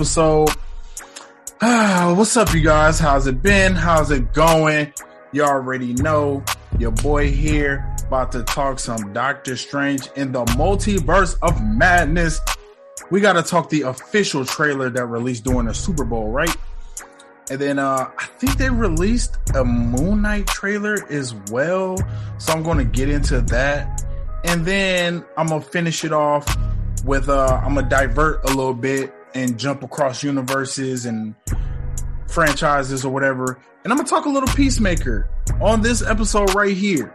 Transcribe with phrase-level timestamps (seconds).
[0.00, 0.48] Episode.
[1.60, 2.98] Ah, what's up, you guys?
[2.98, 3.74] How's it been?
[3.74, 4.94] How's it going?
[5.32, 6.42] You already know
[6.78, 12.40] your boy here about to talk some Doctor Strange in the multiverse of madness.
[13.10, 16.56] We got to talk the official trailer that released during the Super Bowl, right?
[17.50, 21.98] And then uh, I think they released a Moon Knight trailer as well.
[22.38, 24.02] So I'm going to get into that.
[24.46, 26.46] And then I'm going to finish it off
[27.04, 31.34] with, uh, I'm going to divert a little bit and jump across universes and
[32.28, 33.58] franchises or whatever.
[33.84, 35.28] And I'm gonna talk a little Peacemaker
[35.60, 37.14] on this episode right here.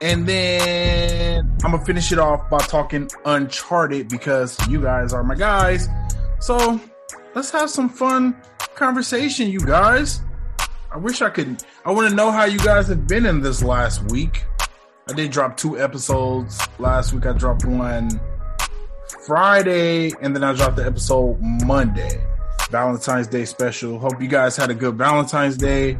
[0.00, 5.34] And then I'm gonna finish it off by talking Uncharted because you guys are my
[5.34, 5.88] guys.
[6.40, 6.80] So
[7.34, 8.36] let's have some fun
[8.74, 10.20] conversation, you guys.
[10.90, 11.62] I wish I could.
[11.84, 14.44] I want to know how you guys have been in this last week.
[15.08, 17.26] I did drop two episodes last week.
[17.26, 18.20] I dropped one
[19.26, 22.24] Friday, and then I dropped the episode Monday.
[22.70, 23.98] Valentine's Day special.
[23.98, 25.98] Hope you guys had a good Valentine's Day.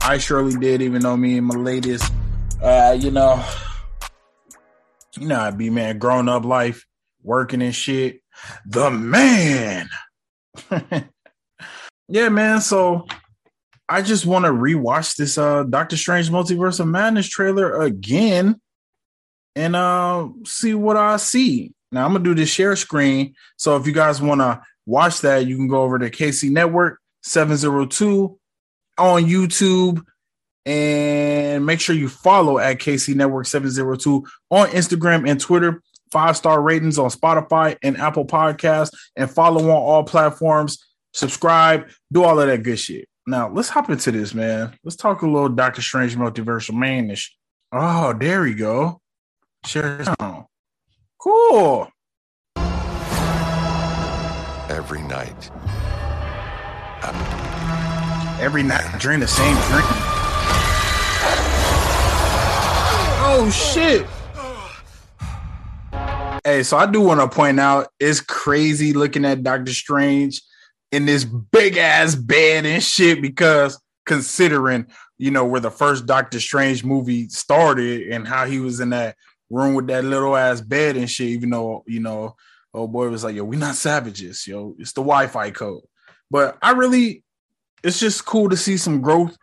[0.00, 2.12] I surely did, even though me and my latest,
[2.62, 3.44] uh, you know,
[5.16, 6.86] you know, I be man, growing up life,
[7.22, 8.20] working and shit.
[8.66, 9.88] The man.
[12.08, 12.60] yeah, man.
[12.60, 13.06] So
[13.88, 18.60] I just want to rewatch this uh Doctor Strange Multiverse of Madness trailer again
[19.56, 21.72] and uh see what I see.
[21.94, 23.36] Now I'm gonna do the share screen.
[23.56, 27.00] So if you guys want to watch that, you can go over to KC Network
[27.22, 28.36] 702
[28.98, 30.04] on YouTube
[30.66, 35.82] and make sure you follow at KC Network 702 on Instagram and Twitter.
[36.10, 40.84] Five star ratings on Spotify and Apple Podcasts, and follow on all platforms.
[41.12, 43.08] Subscribe, do all of that good shit.
[43.24, 44.76] Now let's hop into this, man.
[44.82, 47.30] Let's talk a little Doctor Strange multiversal manish.
[47.72, 49.00] Oh, there we go.
[49.64, 50.46] Share sound.
[51.24, 51.88] Cool.
[54.68, 55.50] Every night.
[57.02, 57.44] I'm
[58.40, 59.86] Every night, I drink the same drink.
[63.26, 64.06] Oh shit!
[66.44, 70.42] Hey, so I do want to point out it's crazy looking at Doctor Strange
[70.92, 74.86] in this big ass bed and shit because considering
[75.16, 79.16] you know where the first Doctor Strange movie started and how he was in that
[79.48, 82.34] room with that little ass bed and shit, even though, you know,
[82.74, 84.74] oh boy was like, yo, we're not savages, yo.
[84.78, 85.82] It's the Wi-Fi code.
[86.30, 87.22] But I really,
[87.82, 89.36] it's just cool to see some growth.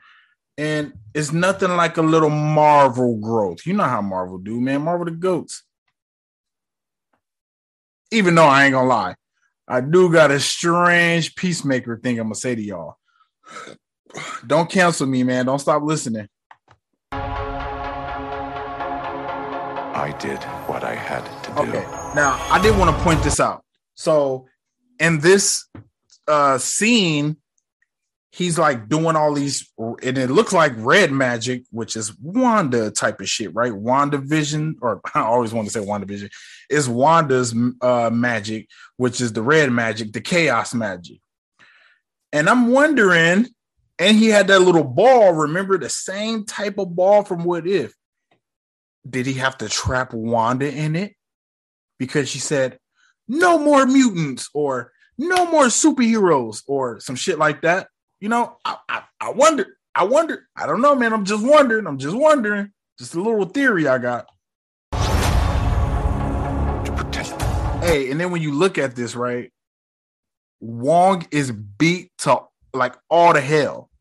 [0.58, 3.66] And it's nothing like a little Marvel growth.
[3.66, 4.82] You know how Marvel do, man.
[4.82, 5.64] Marvel the goats.
[8.12, 9.16] Even though I ain't gonna lie,
[9.68, 12.98] I do got a strange peacemaker thing I'm gonna say to y'all.
[14.46, 15.46] Don't cancel me, man.
[15.46, 16.28] Don't stop listening.
[19.94, 21.70] I did what I had to do.
[21.70, 22.01] Okay.
[22.14, 23.64] Now, I did want to point this out.
[23.96, 24.48] So,
[25.00, 25.66] in this
[26.28, 27.38] uh scene,
[28.32, 33.22] he's like doing all these, and it looks like red magic, which is Wanda type
[33.22, 33.74] of shit, right?
[33.74, 36.30] Wanda Vision, or I always want to say Wanda Vision,
[36.70, 38.68] is Wanda's uh magic,
[38.98, 41.20] which is the red magic, the chaos magic.
[42.34, 43.48] And I'm wondering,
[44.00, 45.34] and he had that little ball.
[45.34, 47.94] Remember the same type of ball from What If?
[49.10, 51.16] did he have to trap Wanda in it?
[52.02, 52.80] Because she said,
[53.28, 57.90] no more mutants or no more superheroes or some shit like that.
[58.20, 59.78] You know, I, I, I wonder.
[59.94, 60.48] I wonder.
[60.56, 61.14] I don't know, man.
[61.14, 61.86] I'm just wondering.
[61.86, 62.72] I'm just wondering.
[62.98, 64.26] Just a little theory I got.
[67.84, 69.54] Hey, and then when you look at this, right?
[70.60, 72.40] Wong is beat to
[72.74, 73.92] like all the hell.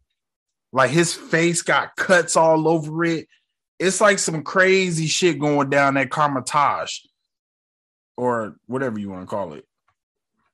[0.73, 3.27] Like his face got cuts all over it
[3.81, 7.01] it's like some crazy shit going down that Kamar-Taj,
[8.21, 9.65] or whatever you want to call it,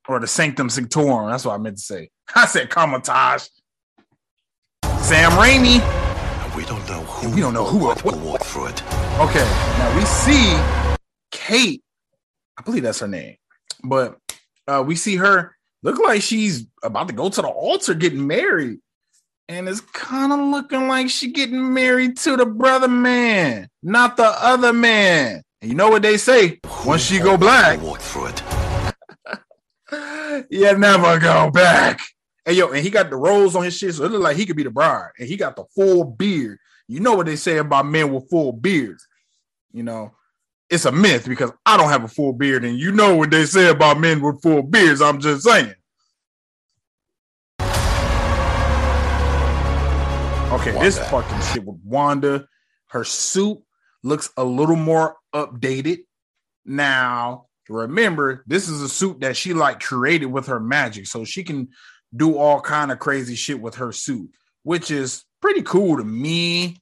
[0.09, 1.29] or the Sanctum Sanctorum.
[1.29, 2.11] That's what I meant to say.
[2.35, 3.49] I said Kamar-Taj.
[5.01, 5.83] Sam Raimi.
[6.57, 7.35] We don't know who.
[7.35, 8.83] We don't know who what, will walk through it.
[9.19, 9.45] Okay,
[9.79, 10.57] now we see
[11.33, 11.83] Kate.
[12.57, 13.37] I believe that's her name,
[13.83, 14.17] but
[14.69, 18.79] uh, we see her look like she's about to go to the altar, getting married.
[19.49, 24.25] and it's kind of looking like she getting married to the brother man, not the
[24.25, 25.43] other man.
[25.67, 26.61] You know what they say?
[26.85, 28.43] Once she go black, walk through it.
[30.49, 32.01] you never go back.
[32.47, 34.47] And yo, and he got the rolls on his shit, so it look like he
[34.47, 35.11] could be the bride.
[35.19, 36.59] And he got the full beard.
[36.87, 39.09] You know what they say about men with full beards.
[39.73, 40.13] You know,
[40.71, 43.45] it's a myth because I don't have a full beard, and you know what they
[43.45, 45.03] say about men with full beards.
[45.03, 45.75] I'm just saying.
[50.53, 51.11] Okay, this Wanda.
[51.11, 52.47] fucking shit with Wanda,
[52.91, 53.59] her suit
[54.07, 55.99] looks a little more updated.
[56.65, 61.45] Now, remember, this is a suit that she like created with her magic, so she
[61.45, 61.69] can
[62.15, 64.31] do all kind of crazy shit with her suit,
[64.63, 66.77] which is pretty cool to me.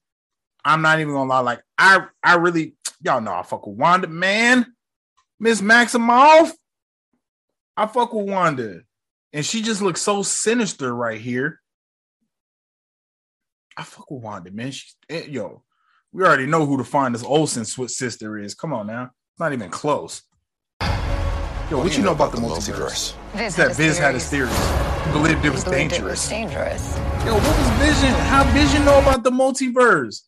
[0.65, 4.07] I'm not even gonna lie, like I, I really, y'all know I fuck with Wanda,
[4.07, 4.67] man.
[5.41, 6.53] Miss Maximoff,
[7.77, 8.81] I fuck with Wanda,
[9.33, 11.61] and she just looks so sinister right here.
[13.77, 14.71] I fuck with Wanda, man.
[14.71, 15.65] She's eh, yo.
[16.15, 18.55] We already know who the finest Olsen swi- sister is.
[18.55, 19.03] Come on now,
[19.33, 20.23] it's not even close.
[20.81, 23.15] Yo, what, do you know about the multiverse?
[23.35, 24.53] Viz That had Viz had his theories.
[24.57, 25.07] theories.
[25.07, 26.21] He believed it was He believed it dangerous.
[26.21, 26.97] was dangerous.
[27.27, 28.15] Yo, what was Vision?
[28.27, 30.21] How Vision know about the multiverse?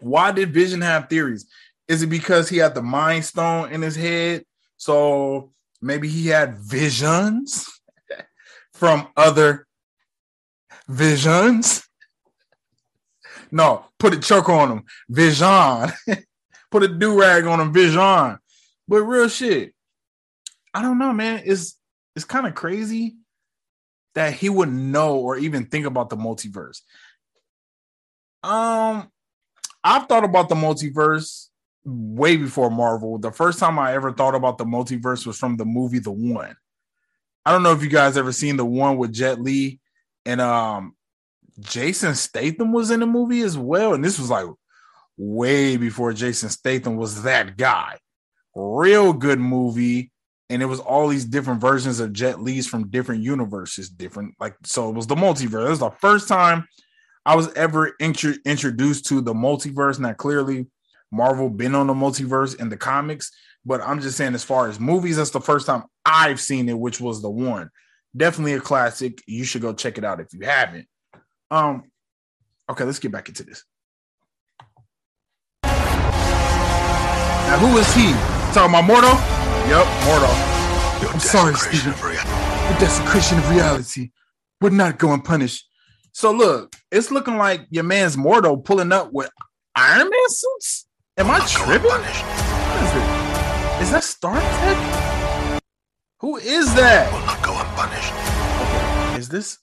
[0.00, 1.46] Why did Vision have theories?
[1.88, 4.44] Is it because he had the Mind Stone in his head?
[4.78, 5.52] So
[5.82, 7.68] maybe he had visions
[8.72, 9.66] from other
[10.88, 11.85] visions.
[13.56, 14.84] No, put a choke on him.
[15.08, 15.90] Vision.
[16.70, 17.72] put a do rag on him.
[17.72, 18.38] Vision.
[18.86, 19.72] But real shit.
[20.74, 21.40] I don't know, man.
[21.46, 21.78] It's
[22.14, 23.16] it's kind of crazy
[24.14, 26.82] that he wouldn't know or even think about the multiverse.
[28.42, 29.10] Um,
[29.82, 31.46] I've thought about the multiverse
[31.86, 33.16] way before Marvel.
[33.16, 36.56] The first time I ever thought about the multiverse was from the movie The One.
[37.46, 39.80] I don't know if you guys ever seen the one with Jet Li
[40.26, 40.95] and um
[41.60, 43.94] Jason Statham was in the movie as well.
[43.94, 44.46] And this was like
[45.16, 47.98] way before Jason Statham was that guy.
[48.54, 50.12] Real good movie.
[50.48, 54.54] And it was all these different versions of Jet Li's from different universes, different like
[54.64, 55.66] so it was the multiverse.
[55.66, 56.68] It was the first time
[57.24, 59.98] I was ever intro- introduced to the multiverse.
[59.98, 60.66] Now, clearly,
[61.10, 63.32] Marvel been on the multiverse in the comics,
[63.64, 66.78] but I'm just saying, as far as movies, that's the first time I've seen it,
[66.78, 67.70] which was the one.
[68.16, 69.22] Definitely a classic.
[69.26, 70.86] You should go check it out if you haven't.
[71.50, 71.84] Um,
[72.70, 73.64] okay, let's get back into this.
[75.62, 78.12] Now, who is he?
[78.52, 79.12] Talking about Mordo?
[79.68, 81.02] Yep, Mordo.
[81.02, 81.92] Your I'm sorry, desecration Steven.
[81.92, 82.72] of reality.
[82.72, 84.10] The desecration of reality
[84.60, 85.68] would not go unpunished.
[86.12, 89.30] So look, it's looking like your man's Mordo pulling up with
[89.76, 90.86] Iron Man suits.
[91.18, 91.86] Am I tripping?
[91.88, 92.00] What
[92.82, 93.82] is it?
[93.82, 95.62] Is that Stark Tech?
[96.20, 97.12] Who is that?
[97.12, 99.18] Will not go unpunished.
[99.18, 99.58] Is this?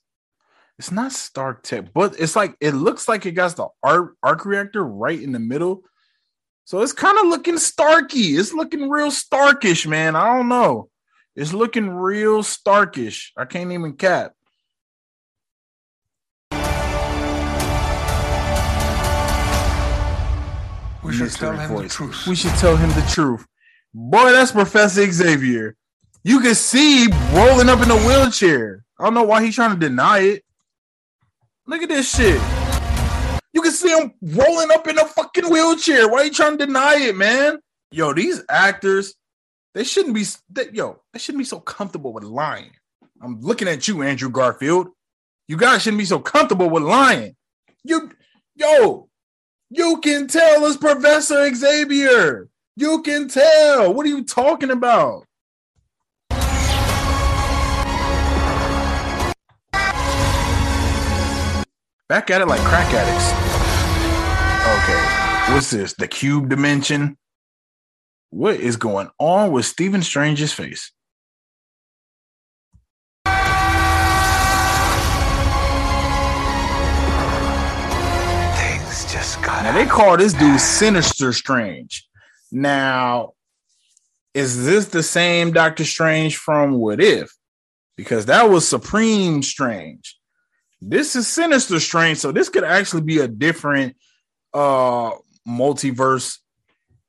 [0.80, 4.44] It's not Stark Tech, but it's like it looks like it got the arc arc
[4.46, 5.84] reactor right in the middle.
[6.66, 8.40] So it's kind of looking Starky.
[8.40, 10.16] It's looking real Starkish, man.
[10.16, 10.90] I don't know.
[11.36, 13.34] It's looking real Starkish.
[13.38, 14.34] I can't even cap.
[21.04, 22.28] We should Mystery tell him the truth.
[22.28, 23.46] We should tell him the truth.
[23.94, 25.76] Boy, that's Professor Xavier.
[26.24, 28.86] You can see rolling up in a wheelchair.
[28.98, 30.44] I don't know why he's trying to deny it.
[31.66, 32.42] Look at this shit.
[33.54, 36.10] You can see him rolling up in a fucking wheelchair.
[36.10, 37.60] Why are you trying to deny it, man?
[37.92, 39.16] Yo, these actors,
[39.74, 40.26] they shouldn't be.
[40.50, 42.72] They, yo, they shouldn't be so comfortable with lying.
[43.22, 44.90] I'm looking at you, Andrew Garfield.
[45.48, 47.36] You guys shouldn't be so comfortable with lying.
[47.84, 48.12] You,
[48.56, 49.08] yo,
[49.70, 52.50] you can tell it's Professor Xavier.
[52.76, 53.94] You can tell.
[53.94, 55.26] What are you talking about?
[62.10, 63.32] Back at it like crack addicts.
[64.84, 65.54] Okay.
[65.54, 65.94] What's this?
[65.94, 67.18] The cube dimension?
[68.30, 70.92] What is going on with Stephen Strange's face?
[78.58, 82.06] Things just got Now they call this dude Sinister Strange.
[82.52, 83.32] Now,
[84.34, 87.34] is this the same Doctor Strange from What If?
[87.96, 90.18] Because that was Supreme Strange.
[90.86, 93.96] This is Sinister Strange, so this could actually be a different
[94.54, 95.12] uh
[95.48, 96.40] multiverse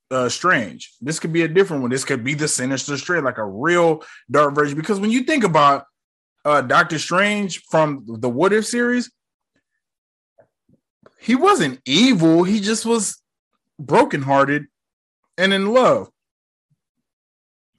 [0.09, 0.93] uh Strange.
[1.01, 1.91] This could be a different one.
[1.91, 4.77] This could be the Sinister Strange, like a real dark version.
[4.77, 5.85] Because when you think about
[6.45, 9.11] uh Doctor Strange from the What If series,
[11.19, 12.43] he wasn't evil.
[12.43, 13.21] He just was
[13.77, 14.67] brokenhearted
[15.37, 16.09] and in love.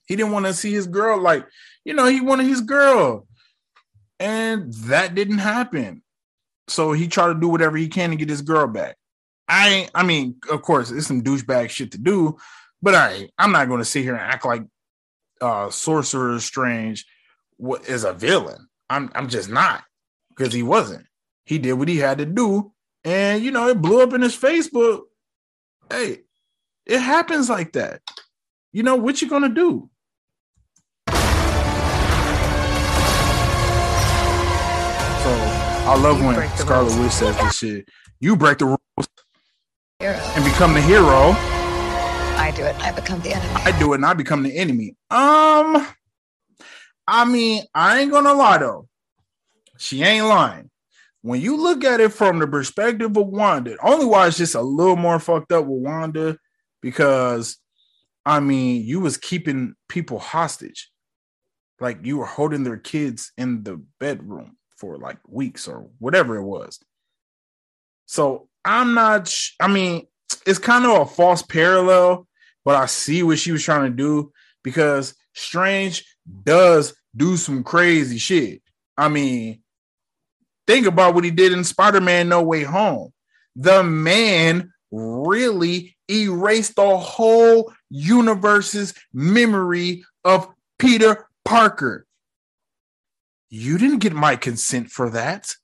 [0.07, 1.47] He didn't want to see his girl like,
[1.85, 3.25] you know, he wanted his girl.
[4.18, 6.02] And that didn't happen.
[6.68, 8.96] So he tried to do whatever he can to get his girl back.
[9.49, 12.37] I I mean, of course, it's some douchebag shit to do,
[12.82, 14.62] but I I'm not gonna sit here and act like
[15.40, 17.06] uh Sorcerer Strange
[17.87, 18.68] is a villain.
[18.90, 19.85] I'm I'm just not
[20.30, 21.06] because he wasn't.
[21.44, 22.73] He did what he had to do,
[23.04, 24.68] and you know it blew up in his face.
[24.68, 25.02] But
[25.90, 26.23] hey,
[26.85, 28.02] it happens like that.
[28.73, 29.90] You know what you gonna do?
[35.88, 36.99] I love You when Scarlet.
[37.00, 37.88] Witch says this shit.
[38.19, 39.09] You break the rules
[40.00, 40.16] Hero.
[40.16, 41.07] and become the hero.
[41.07, 42.75] I do it.
[42.81, 43.55] I become the enemy.
[43.55, 44.97] I do it and I become the enemy.
[45.12, 45.87] Um,
[47.07, 48.88] I mean, I ain't gonna lie though.
[49.78, 50.71] She ain't lying.
[51.23, 54.62] When you look at it from the perspective of Wanda, only why it's just a
[54.62, 56.37] little more fucked up with Wanda
[56.83, 57.59] because
[58.25, 60.90] I mean, you was keeping people hostage.
[61.78, 66.45] Like you were holding their kids in the bedroom for like weeks or whatever it
[66.45, 66.78] was.
[68.06, 70.06] So I'm not, sh- I mean,
[70.47, 72.26] it's kind of a false parallel,
[72.64, 76.04] but I see what she was trying to do because Strange
[76.45, 78.62] does do some crazy shit.
[78.97, 79.62] I mean,
[80.66, 83.12] think about what he did in Spider Man No Way Home.
[83.54, 92.05] The man really erased the whole universe's memory of Peter Parker.
[93.49, 95.55] You didn't get my consent for that.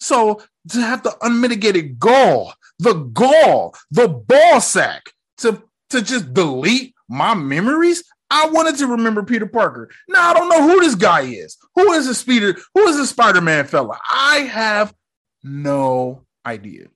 [0.00, 6.94] So to have the unmitigated gall, the gall, the ball sack to, to just delete
[7.08, 8.04] my memories.
[8.30, 9.90] I wanted to remember Peter Parker.
[10.08, 11.56] Now I don't know who this guy is.
[11.74, 12.56] Who is this Peter?
[12.74, 13.98] Who is this Spider-Man fella?
[14.10, 14.94] I have
[15.42, 16.88] no idea.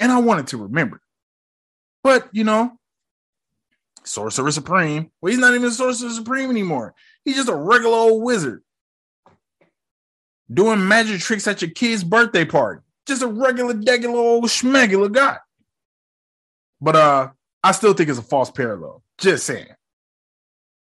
[0.00, 1.00] And I wanted to remember.
[2.02, 2.78] But you know,
[4.04, 5.10] Sorcerer Supreme.
[5.20, 6.94] Well, he's not even Sorcerer Supreme anymore.
[7.24, 8.62] He's just a regular old wizard
[10.52, 12.82] doing magic tricks at your kid's birthday party.
[13.06, 15.38] Just a regular, degular old schmegular guy.
[16.80, 17.28] But uh,
[17.62, 19.02] I still think it's a false parallel.
[19.18, 19.68] Just saying.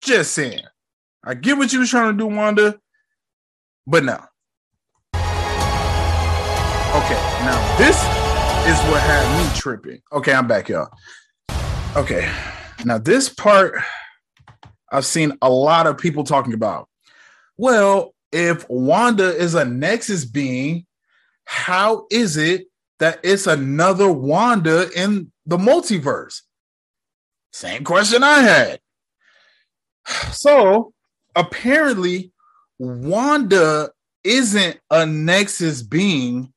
[0.03, 0.63] Just saying.
[1.25, 2.79] I get what you was trying to do, Wanda,
[3.87, 4.19] but no.
[6.95, 7.97] Okay, now this
[8.67, 10.03] is what had me tripping.
[10.13, 10.89] Okay, I'm back, y'all.
[11.97, 12.29] Okay,
[12.85, 13.81] now this part
[14.91, 16.89] I've seen a lot of people talking about.
[17.57, 20.87] Well, if Wanda is a Nexus being,
[21.45, 22.67] how is it
[22.99, 26.41] that it's another Wanda in the multiverse?
[27.53, 28.81] Same question I had.
[30.33, 30.93] So
[31.37, 32.33] apparently,
[32.79, 33.91] Wanda
[34.25, 36.53] isn't a Nexus being.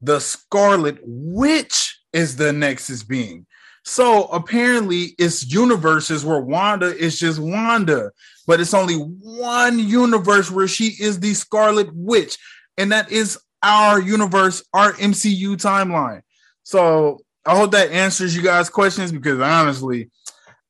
[0.00, 3.46] The Scarlet Witch is the Nexus being.
[3.88, 8.10] So apparently, it's universes where Wanda is just Wanda,
[8.44, 12.36] but it's only one universe where she is the Scarlet Witch,
[12.76, 16.22] and that is our universe, our MCU timeline.
[16.64, 20.10] So I hope that answers you guys' questions because honestly,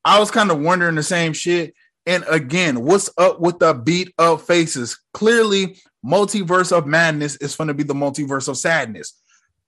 [0.05, 1.75] I was kind of wondering the same shit.
[2.05, 5.01] And again, what's up with the beat up faces?
[5.15, 9.15] Clearly, multiverse of madness is going to be the multiverse of sadness.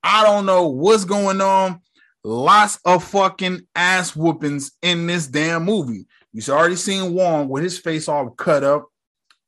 [0.02, 1.81] I don't know what's going on.
[2.25, 6.06] Lots of fucking ass whoopings in this damn movie.
[6.32, 8.88] You've already seen Wong with his face all cut up.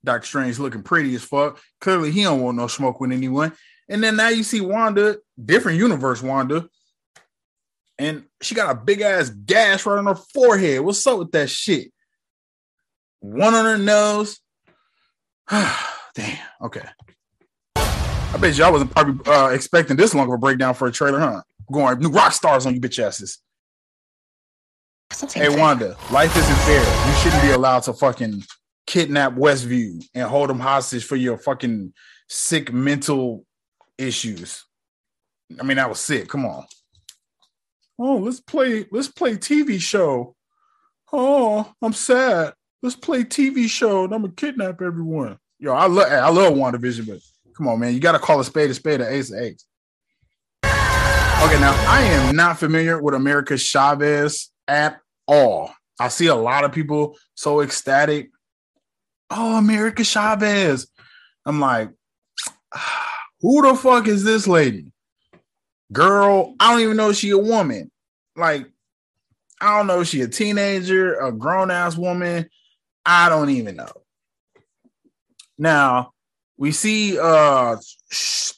[0.02, 1.60] Doctor Strange looking pretty as fuck.
[1.80, 3.52] Clearly, he don't want no smoke with anyone.
[3.88, 6.68] And then now you see Wanda, different universe Wanda,
[7.98, 10.80] and she got a big ass gash right on her forehead.
[10.80, 11.92] What's up with that shit?
[13.18, 14.40] One on her nose.
[15.50, 16.38] Damn.
[16.62, 16.88] Okay.
[17.76, 21.18] I bet y'all wasn't probably uh, expecting this long of a breakdown for a trailer,
[21.18, 21.42] huh?
[21.70, 23.38] Going new rock stars on you bitch asses.
[25.32, 25.58] Hey fair.
[25.58, 27.08] Wanda, life isn't fair.
[27.08, 28.42] You shouldn't be allowed to fucking
[28.86, 31.92] kidnap Westview and hold them hostage for your fucking
[32.28, 33.44] sick mental
[33.98, 34.64] issues.
[35.58, 36.28] I mean, that was sick.
[36.28, 36.64] Come on.
[37.98, 38.86] Oh, let's play.
[38.90, 40.34] Let's play TV show.
[41.12, 42.54] Oh, I'm sad.
[42.82, 45.38] Let's play TV show and I'm gonna kidnap everyone.
[45.58, 47.18] Yo, I love I love WandaVision, but
[47.54, 47.92] come on, man.
[47.92, 49.66] You gotta call a spade a spade, a ace a ace.
[51.42, 55.73] Okay, now I am not familiar with America Chavez at all.
[55.99, 58.30] I see a lot of people so ecstatic.
[59.30, 60.87] Oh, America Chavez.
[61.47, 61.90] I'm like,
[63.40, 64.92] who the fuck is this lady?
[65.90, 67.90] Girl, I don't even know she a woman.
[68.37, 68.66] Like,
[69.62, 72.50] I don't know if she a teenager, a grown ass woman.
[73.06, 73.92] I don't even know.
[75.56, 76.12] Now
[76.59, 77.76] we see uh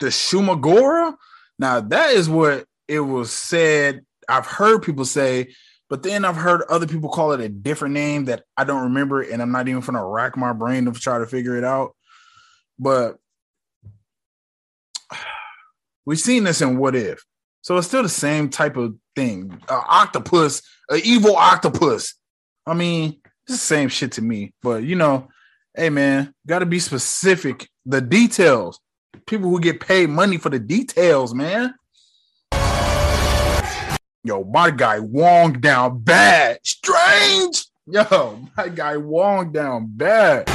[0.00, 1.14] the Shumagora.
[1.60, 4.04] Now that is what it was said.
[4.28, 5.52] I've heard people say,
[5.90, 9.20] but then I've heard other people call it a different name that I don't remember,
[9.20, 11.94] and I'm not even gonna rack my brain to try to figure it out.
[12.78, 13.16] but
[16.06, 17.22] we've seen this in What If,
[17.60, 19.60] so it's still the same type of thing.
[19.68, 22.14] Uh, octopus, an evil octopus.
[22.66, 24.54] I mean, it's the same shit to me.
[24.62, 25.28] But you know,
[25.76, 27.68] hey man, got to be specific.
[27.86, 28.80] The details.
[29.26, 31.74] People who get paid money for the details, man.
[34.24, 36.60] Yo, my guy Wong down bad.
[36.62, 37.66] Strange.
[37.88, 40.48] Yo, my guy Wong down bad.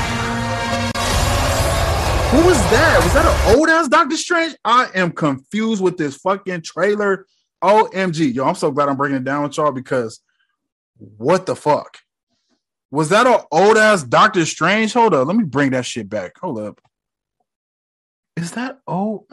[2.32, 3.02] Who was that?
[3.04, 4.56] Was that an old ass Doctor Strange?
[4.64, 7.26] I am confused with this fucking trailer.
[7.62, 8.34] OMG.
[8.34, 10.22] Yo, I'm so glad I'm breaking it down with y'all because
[11.18, 11.98] what the fuck?
[12.90, 14.94] Was that an old ass Doctor Strange?
[14.94, 15.28] Hold up.
[15.28, 16.38] Let me bring that shit back.
[16.40, 16.80] Hold up.
[18.38, 19.26] Is that old?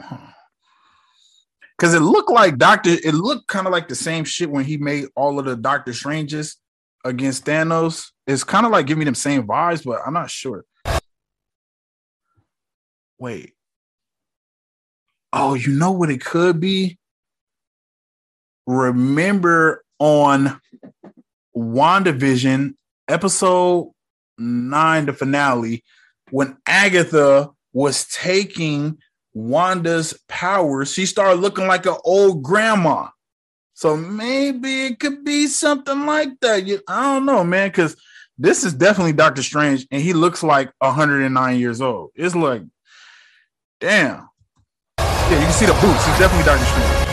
[1.77, 4.77] Because it looked like Doctor, it looked kind of like the same shit when he
[4.77, 6.57] made all of the Doctor Stranges
[7.03, 8.11] against Thanos.
[8.27, 10.63] It's kind of like giving them same vibes, but I'm not sure.
[13.19, 13.53] Wait.
[15.33, 16.97] Oh, you know what it could be?
[18.65, 20.59] Remember on
[21.55, 22.73] WandaVision,
[23.07, 23.91] episode
[24.37, 25.83] nine, the finale,
[26.31, 28.97] when Agatha was taking
[29.35, 33.09] Wanda's powers, she started looking like an old grandma.
[33.73, 36.65] So maybe it could be something like that.
[36.65, 37.97] You, I don't know, man, because
[38.37, 42.11] this is definitely Doctor Strange, and he looks like 109 years old.
[42.15, 42.61] It's like,
[43.81, 44.29] damn.
[44.97, 46.05] Yeah, you can see the boots.
[46.05, 47.05] He's definitely Doctor Strange.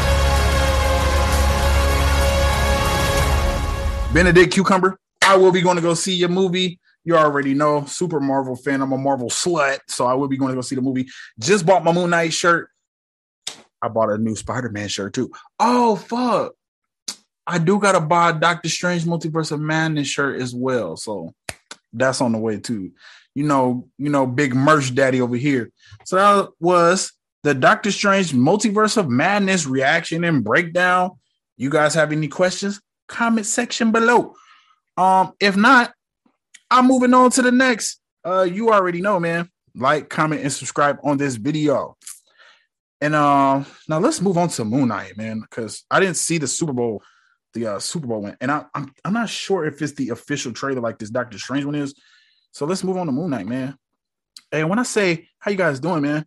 [4.14, 6.79] Benedict Cucumber, I will be going to go see your movie.
[7.05, 8.81] You already know, super Marvel fan.
[8.81, 11.09] I'm a Marvel slut, so I will be going to go see the movie.
[11.39, 12.71] Just bought my Moon Knight shirt.
[13.83, 15.33] I bought a new Spider-Man shirt too.
[15.59, 16.53] Oh fuck.
[17.45, 20.97] I do gotta buy Doctor Strange Multiverse of Madness shirt as well.
[20.97, 21.35] So
[21.93, 22.93] that's on the way too.
[23.35, 25.71] You know, you know, big merch daddy over here.
[26.05, 31.13] So that was the Doctor Strange Multiverse of Madness reaction and breakdown.
[31.57, 32.81] You guys have any questions?
[33.09, 34.35] Comment section below.
[34.97, 35.93] Um, if not,
[36.73, 38.01] I'm moving on to the next.
[38.25, 39.51] Uh, you already know, man.
[39.75, 41.99] Like, comment, and subscribe on this video.
[43.03, 46.47] And uh, now let's move on to Moon Knight, man, because I didn't see the
[46.47, 47.03] Super Bowl,
[47.53, 50.53] the uh, Super Bowl win, and I, I'm I'm not sure if it's the official
[50.53, 51.95] trailer like this Doctor Strange one is.
[52.53, 53.77] So let's move on to Moon Knight, man.
[54.51, 56.25] And when I say how you guys doing, man,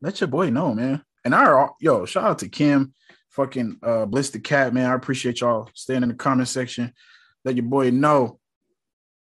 [0.00, 1.02] let your boy know, man.
[1.24, 2.94] And I, yo, shout out to Kim,
[3.30, 4.90] fucking uh, Bliss the Cat, man.
[4.90, 6.94] I appreciate y'all staying in the comment section.
[7.44, 8.38] Let your boy know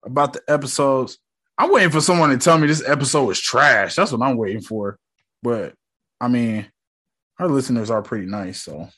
[0.05, 1.19] about the episodes.
[1.57, 3.97] I'm waiting for someone to tell me this episode was trash.
[3.97, 4.99] That's what I'm waiting for.
[5.43, 5.75] But
[6.21, 6.67] I mean,
[7.39, 8.89] our listeners are pretty nice, so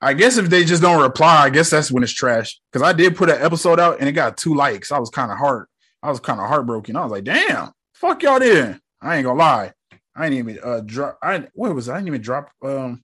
[0.00, 2.60] I guess if they just don't reply, I guess that's when it's trash.
[2.70, 4.92] Because I did put an episode out and it got two likes.
[4.92, 5.66] I was kind of hard.
[6.02, 6.96] I was kind of heartbroken.
[6.96, 8.78] I was like, damn, fuck y'all did.
[9.00, 9.72] I ain't gonna lie.
[10.14, 11.18] I didn't even uh drop.
[11.22, 11.92] I what was it?
[11.92, 12.50] I didn't even drop.
[12.62, 13.02] Um,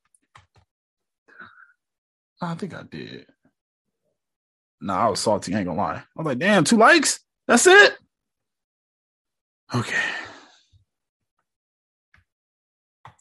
[2.40, 3.26] I think I did.
[4.82, 5.54] No, nah, I was salty.
[5.54, 5.94] I ain't gonna lie.
[5.94, 7.20] I was like, damn, two likes.
[7.46, 7.96] That's it.
[9.72, 10.02] Okay.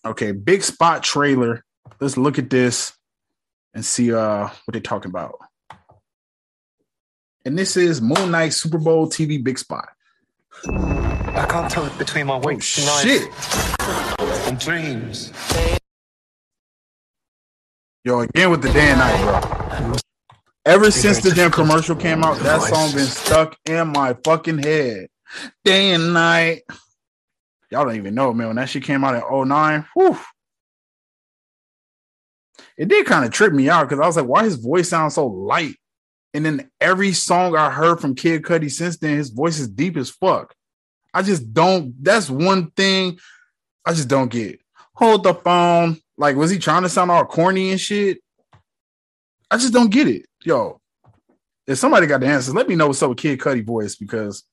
[0.04, 1.63] Okay, big spot trailer.
[2.00, 2.93] Let's look at this
[3.76, 5.38] and see uh what they're talking about.
[7.45, 9.89] And this is Moon Knight Super Bowl TV big spot.
[10.65, 13.30] I can't tell it between my Oh wakes shit.
[14.47, 15.32] and dreams.
[18.04, 19.95] Yo, again with the day and night, bro.
[20.63, 25.08] Ever since the damn commercial came out, that song been stuck in my fucking head.
[25.63, 26.62] Day and night.
[27.71, 28.47] Y'all don't even know, man.
[28.47, 30.19] When that shit came out in 09, whew.
[32.78, 35.15] It did kind of trip me out because I was like, why his voice sounds
[35.15, 35.76] so light?
[36.34, 39.97] And then every song I heard from Kid Cudi since then, his voice is deep
[39.97, 40.54] as fuck.
[41.13, 41.93] I just don't.
[42.04, 43.19] That's one thing
[43.86, 44.60] I just don't get.
[44.93, 45.97] Hold the phone.
[46.17, 48.19] Like, was he trying to sound all corny and shit?
[49.50, 50.26] I just don't get it.
[50.44, 50.80] Yo,
[51.68, 54.44] if somebody got the answers, let me know what's up with Kid Cudi voice because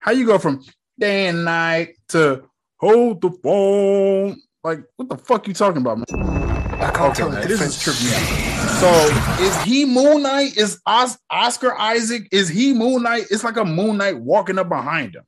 [0.00, 0.62] how you go from
[0.98, 2.44] day and night to
[2.78, 4.40] hold the phone?
[4.62, 6.38] Like, what the fuck you talking about, man?
[6.80, 8.44] I can't Okay, tell man, this is tripping me out.
[8.78, 8.88] So,
[9.42, 10.56] is he Moon Knight?
[10.56, 12.28] Is Os- Oscar Isaac?
[12.30, 13.24] Is he Moon Knight?
[13.28, 15.24] It's like a Moon Knight walking up behind him.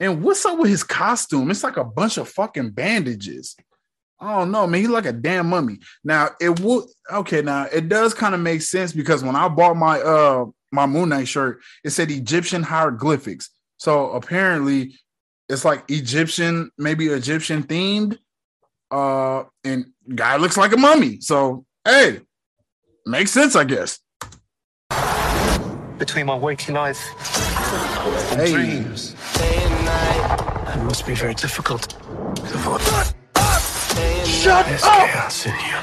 [0.00, 1.48] And what's up with his costume?
[1.52, 3.54] It's like a bunch of fucking bandages.
[4.24, 4.80] I don't know, man.
[4.80, 5.80] He's like a damn mummy.
[6.02, 7.42] Now it would okay.
[7.42, 11.10] Now it does kind of make sense because when I bought my uh my Moon
[11.10, 13.50] Knight shirt, it said Egyptian hieroglyphics.
[13.76, 14.94] So apparently,
[15.50, 18.16] it's like Egyptian, maybe Egyptian themed.
[18.90, 21.20] Uh, and guy looks like a mummy.
[21.20, 22.20] So hey,
[23.04, 23.98] makes sense, I guess.
[25.98, 26.98] Between my waking life
[28.32, 28.52] and Hey.
[28.52, 29.14] dreams.
[29.36, 33.14] It must be very difficult to avoid.
[34.44, 34.92] Shut There's up!
[34.92, 35.76] chaos in you.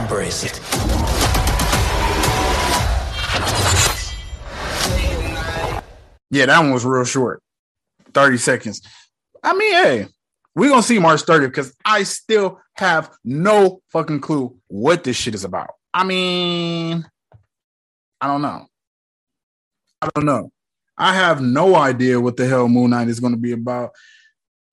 [0.00, 0.60] Embrace it.
[6.30, 7.42] Yeah, that one was real short.
[8.12, 8.80] 30 seconds.
[9.42, 10.06] I mean, hey,
[10.54, 15.34] we're gonna see March 30th because I still have no fucking clue what this shit
[15.34, 15.70] is about.
[15.92, 17.04] I mean,
[18.20, 18.66] I don't know.
[20.00, 20.52] I don't know.
[20.96, 23.90] I have no idea what the hell Moon Knight is gonna be about.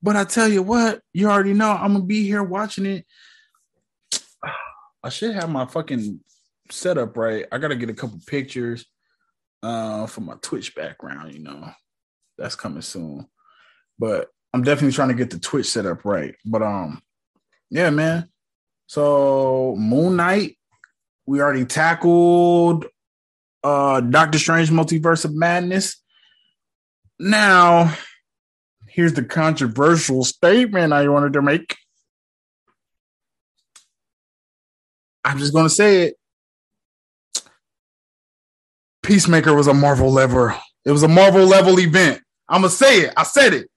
[0.03, 3.05] But I tell you what, you already know I'm gonna be here watching it.
[5.03, 6.19] I should have my fucking
[6.69, 7.45] setup right.
[7.51, 8.85] I gotta get a couple pictures
[9.63, 11.69] uh for my Twitch background, you know.
[12.37, 13.27] That's coming soon.
[13.99, 16.35] But I'm definitely trying to get the Twitch set up right.
[16.45, 17.01] But um
[17.69, 18.27] yeah, man.
[18.87, 20.57] So Moon Knight,
[21.25, 22.87] we already tackled
[23.63, 25.97] uh Doctor Strange Multiverse of Madness.
[27.19, 27.95] Now,
[28.91, 31.77] here's the controversial statement I wanted to make.
[35.23, 36.15] I'm just gonna say it.
[39.03, 40.51] Peacemaker was a Marvel level.
[40.85, 42.21] It was a Marvel level event.
[42.49, 43.13] I'm gonna say it.
[43.15, 43.69] I said it.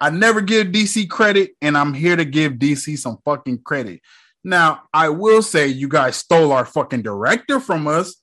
[0.00, 4.00] I never give DC credit, and I'm here to give DC some fucking credit.
[4.42, 8.16] Now, I will say you guys stole our fucking director from us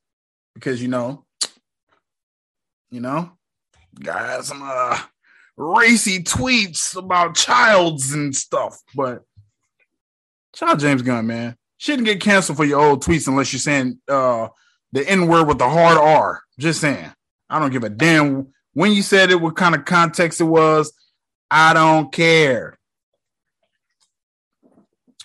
[0.56, 1.26] because you know,
[2.90, 3.32] you know,
[4.02, 5.00] got some uh
[5.58, 8.78] racy tweets about childs and stuff.
[8.96, 9.24] But
[10.62, 11.56] out James Gunn, man.
[11.78, 14.50] Shouldn't get canceled for your old tweets unless you're saying uh
[14.92, 16.42] the N word with the hard R.
[16.60, 17.12] Just saying.
[17.50, 20.94] I don't give a damn when you said it, what kind of context it was.
[21.50, 22.78] I don't care.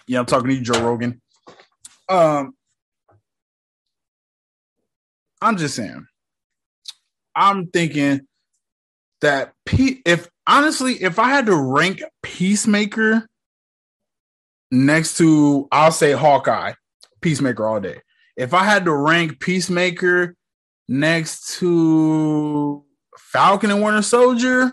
[0.09, 1.21] Yeah, I'm talking to you, Joe Rogan.
[2.09, 2.55] Um,
[5.41, 6.07] I'm just saying.
[7.35, 8.27] I'm thinking
[9.21, 13.27] that P- if honestly, if I had to rank Peacemaker
[14.71, 16.75] next to, I'll say Hawkeye,
[17.21, 18.01] Peacemaker all day.
[18.37, 20.35] If I had to rank Peacemaker
[20.89, 22.85] next to
[23.19, 24.73] Falcon and Winter Soldier,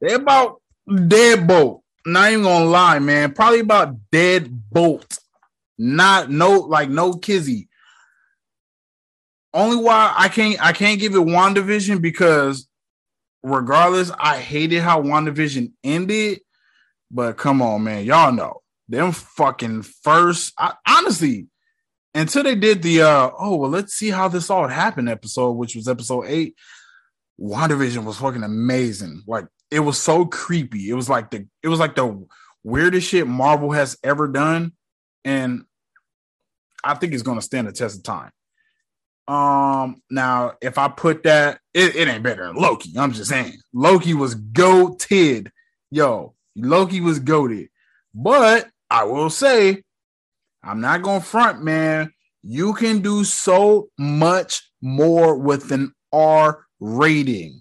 [0.00, 0.60] they're about
[1.06, 1.80] dead boat.
[2.06, 3.32] Not even gonna lie, man.
[3.32, 5.18] Probably about dead bolt.
[5.78, 7.68] Not no like no kizzy.
[9.54, 12.68] Only why I can't I can't give it WandaVision because
[13.44, 16.40] regardless, I hated how WandaVision ended.
[17.10, 20.52] But come on, man, y'all know them fucking first.
[20.58, 21.46] I, honestly,
[22.14, 25.76] until they did the uh oh well, let's see how this all happened episode, which
[25.76, 26.56] was episode eight.
[27.40, 29.22] WandaVision was fucking amazing.
[29.26, 30.88] Like it was so creepy.
[30.88, 32.26] It was like the it was like the
[32.64, 34.72] weirdest shit Marvel has ever done,
[35.24, 35.64] and
[36.82, 38.30] I think it's gonna stand the test of time.
[39.26, 42.92] Um, now if I put that, it, it ain't better than Loki.
[42.96, 45.50] I'm just saying, Loki was goated,
[45.90, 46.34] yo.
[46.56, 47.68] Loki was goaded,
[48.14, 49.82] but I will say,
[50.62, 52.12] I'm not gonna front, man.
[52.42, 57.60] You can do so much more with an R rating.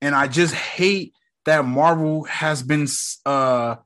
[0.00, 2.86] And I just hate that Marvel has been
[3.26, 3.76] uh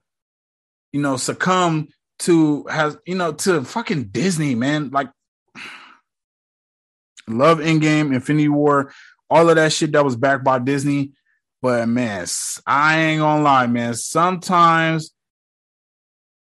[0.92, 1.88] you know succumb
[2.20, 4.90] to has you know to fucking Disney, man.
[4.90, 5.08] Like
[7.28, 8.92] love Endgame, Infinity War,
[9.30, 11.12] all of that shit that was backed by Disney.
[11.62, 12.26] But man,
[12.66, 13.94] I ain't gonna lie, man.
[13.94, 15.12] Sometimes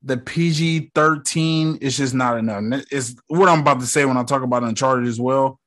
[0.02, 2.62] the PG 13 is just not enough.
[2.90, 5.58] It's what I'm about to say when I talk about Uncharted as well.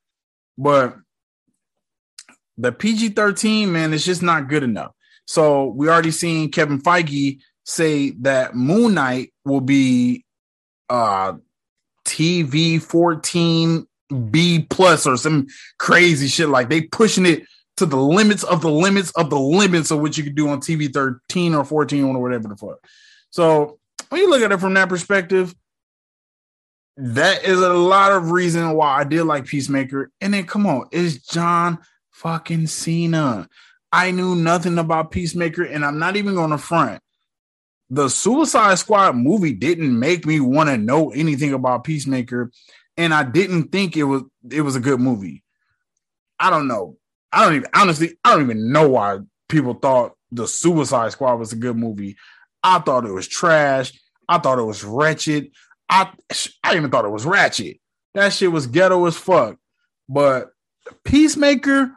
[0.57, 0.95] But
[2.57, 4.91] the PG 13, man, it's just not good enough.
[5.25, 10.23] So we already seen Kevin Feige say that Moon Knight will be
[10.89, 11.33] uh
[12.05, 13.85] TV 14
[14.29, 16.49] B plus or some crazy shit.
[16.49, 17.43] Like they pushing it
[17.77, 20.59] to the limits of the limits of the limits of what you could do on
[20.59, 22.79] TV 13 or 14 or whatever the fuck.
[23.29, 25.53] So when you look at it from that perspective,
[26.97, 30.11] that is a lot of reason why I did like Peacemaker.
[30.19, 31.77] And then come on, it's John
[32.11, 33.47] fucking Cena.
[33.91, 37.01] I knew nothing about Peacemaker, and I'm not even going to front.
[37.89, 42.51] The Suicide Squad movie didn't make me want to know anything about Peacemaker,
[42.97, 45.43] and I didn't think it was it was a good movie.
[46.39, 46.97] I don't know.
[47.31, 48.17] I don't even honestly.
[48.23, 52.17] I don't even know why people thought the Suicide Squad was a good movie.
[52.63, 53.93] I thought it was trash.
[54.27, 55.51] I thought it was wretched.
[55.89, 56.09] I
[56.63, 57.79] I even thought it was ratchet.
[58.13, 59.57] That shit was ghetto as fuck.
[60.09, 60.49] But
[61.03, 61.91] Peacemaker,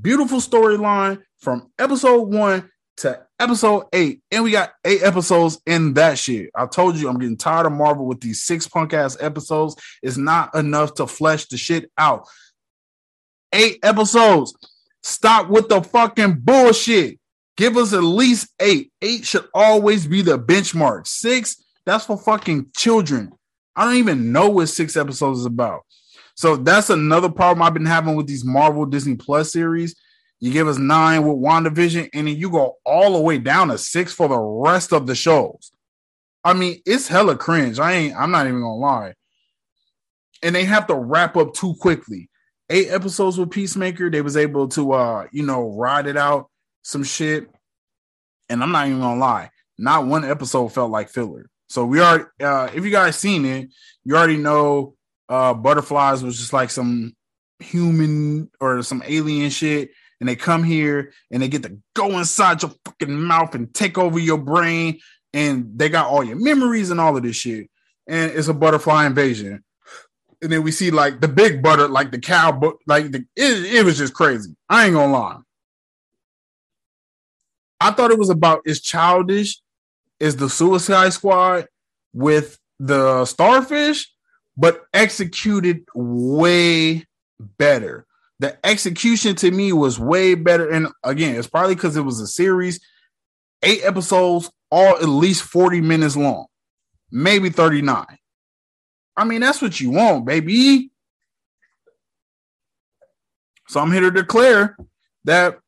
[0.00, 6.18] beautiful storyline from episode one to episode eight, and we got eight episodes in that
[6.18, 6.50] shit.
[6.54, 9.76] I told you I'm getting tired of Marvel with these six punk ass episodes.
[10.02, 12.26] It's not enough to flesh the shit out.
[13.52, 14.54] Eight episodes.
[15.02, 17.18] Stop with the fucking bullshit.
[17.56, 18.92] Give us at least eight.
[19.02, 21.06] Eight should always be the benchmark.
[21.06, 23.32] Six, that's for fucking children.
[23.74, 25.82] I don't even know what six episodes is about.
[26.34, 29.94] So that's another problem I've been having with these Marvel Disney Plus series.
[30.42, 33.78] You give us nine with WandaVision, and then you go all the way down to
[33.78, 35.70] six for the rest of the shows.
[36.42, 37.78] I mean, it's hella cringe.
[37.78, 39.14] I ain't, I'm not even gonna lie.
[40.42, 42.28] And they have to wrap up too quickly.
[42.68, 46.50] Eight episodes with Peacemaker, they was able to uh, you know, ride it out
[46.82, 47.48] some shit.
[48.48, 51.48] And I'm not even gonna lie, not one episode felt like filler.
[51.68, 53.68] So we are uh if you guys seen it,
[54.02, 54.96] you already know
[55.28, 57.14] uh butterflies was just like some
[57.60, 59.90] human or some alien shit
[60.22, 63.98] and they come here and they get to go inside your fucking mouth and take
[63.98, 65.00] over your brain
[65.34, 67.68] and they got all your memories and all of this shit
[68.06, 69.64] and it's a butterfly invasion.
[70.40, 73.74] And then we see like the big butter like the cow but like the it,
[73.74, 74.54] it was just crazy.
[74.68, 75.38] I ain't gonna lie.
[77.80, 79.60] I thought it was about it's childish
[80.20, 81.66] is the suicide squad
[82.12, 84.08] with the starfish
[84.56, 87.06] but executed way
[87.40, 88.06] better.
[88.42, 90.68] The execution to me was way better.
[90.68, 92.80] And again, it's probably because it was a series,
[93.62, 96.46] eight episodes, all at least 40 minutes long,
[97.12, 98.04] maybe 39.
[99.16, 100.90] I mean, that's what you want, baby.
[103.68, 104.76] So I'm here to declare
[105.22, 105.60] that,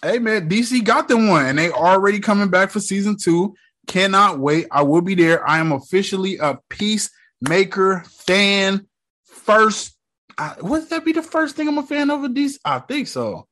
[0.00, 3.56] hey, man, DC got them one and they already coming back for season two.
[3.88, 4.68] Cannot wait.
[4.70, 5.44] I will be there.
[5.44, 8.86] I am officially a peace maker, fan,
[9.24, 9.95] first.
[10.38, 12.58] Uh, would that be the first thing I'm a fan of a DC?
[12.64, 13.46] I think so.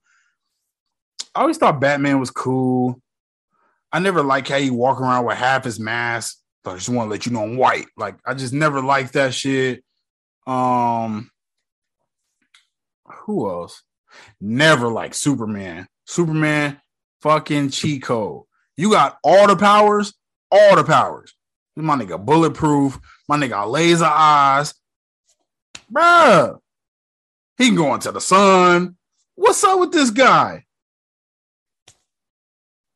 [1.35, 3.01] I always thought Batman was cool.
[3.93, 6.39] I never liked how he walk around with half his mask.
[6.63, 7.87] But I just want to let you know I'm white.
[7.97, 9.85] Like I just never liked that shit.
[10.47, 11.31] Um,
[13.05, 13.83] who else?
[14.41, 15.87] Never like Superman.
[16.07, 16.81] Superman,
[17.23, 18.47] fucking Chico.
[18.77, 20.15] You got all the powers,
[20.51, 21.35] all the powers.
[21.77, 22.99] My nigga bulletproof.
[23.29, 24.75] My nigga laser eyes.
[25.93, 26.59] Bruh.
[27.59, 28.97] He can go into the sun.
[29.35, 30.65] What's up with this guy?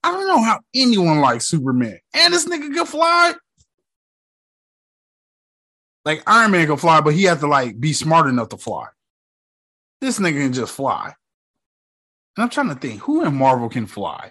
[0.02, 1.98] I don't know how anyone likes Superman.
[2.14, 3.34] And this nigga can fly.
[6.04, 8.86] Like Iron Man can fly, but he has to like be smart enough to fly.
[10.00, 11.12] This nigga can just fly.
[12.36, 14.30] And I'm trying to think who in Marvel can fly.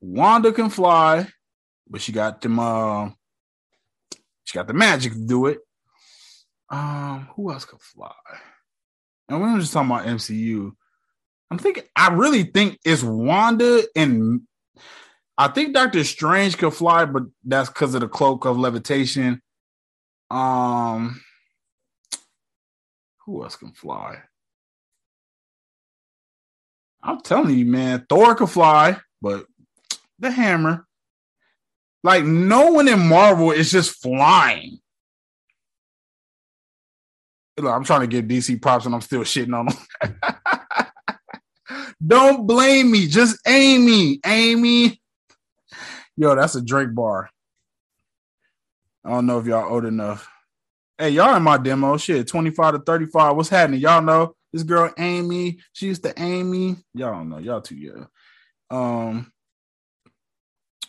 [0.00, 1.28] Wanda can fly,
[1.88, 3.10] but she got them uh
[4.44, 5.58] she got the magic to do it.
[6.68, 8.12] Um, who else could fly?
[9.30, 10.72] And we're just talking about MCU.
[11.52, 14.42] I'm thinking, I really think it's Wanda and
[15.38, 19.40] I think Doctor Strange could fly, but that's because of the cloak of levitation.
[20.32, 21.22] Um,
[23.24, 24.18] who else can fly?
[27.00, 29.46] I'm telling you, man, Thor can fly, but
[30.18, 30.86] the hammer.
[32.02, 34.79] Like no one in Marvel is just flying.
[37.60, 40.16] Look, I'm trying to get DC props and I'm still shitting on them.
[42.06, 43.06] Don't blame me.
[43.06, 44.20] Just Amy.
[44.24, 45.00] Amy.
[46.16, 47.30] Yo, that's a Drake bar.
[49.04, 50.28] I don't know if y'all old enough.
[50.98, 51.96] Hey, y'all in my demo.
[51.96, 53.36] Shit, 25 to 35.
[53.36, 53.80] What's happening?
[53.80, 55.58] Y'all know this girl Amy.
[55.72, 56.76] She used to Amy.
[56.94, 57.38] Y'all don't know.
[57.38, 58.08] Y'all too young.
[58.70, 59.32] Um,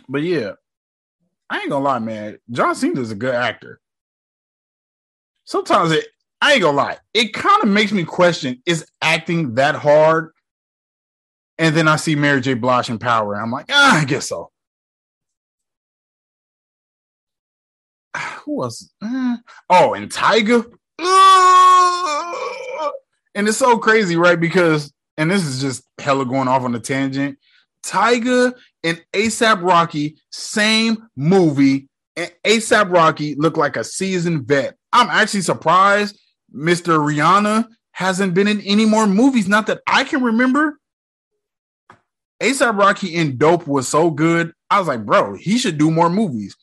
[0.10, 0.51] but yeah,
[1.49, 2.38] I ain't gonna lie, man.
[2.49, 3.79] John Cena's a good actor.
[5.45, 6.05] Sometimes it,
[6.41, 10.32] I ain't gonna lie, it kind of makes me question: Is acting that hard?
[11.62, 12.56] And then I see Mary J.
[12.56, 14.49] Blige in Power, and I'm like, ah, I guess so.
[18.17, 18.91] Who was?
[18.99, 19.38] Uh,
[19.69, 20.12] oh, and.
[20.99, 22.91] Uh,
[23.36, 24.39] and it's so crazy, right?
[24.39, 27.38] Because, and this is just hella going off on a tangent.
[27.84, 31.88] Tyga and ASAP Rocky, same movie.
[32.15, 34.75] And ASAP Rocky looked like a seasoned vet.
[34.91, 36.19] I'm actually surprised
[36.55, 36.97] Mr.
[36.99, 40.77] Rihanna hasn't been in any more movies, not that I can remember.
[42.41, 44.53] ASAP Rocky in Dope was so good.
[44.69, 46.55] I was like, bro, he should do more movies.